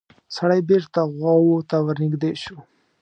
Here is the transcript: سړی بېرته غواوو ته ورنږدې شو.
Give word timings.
سړی 0.35 0.59
بېرته 0.69 0.99
غواوو 1.15 1.57
ته 1.69 1.77
ورنږدې 1.85 2.31
شو. 2.43 2.57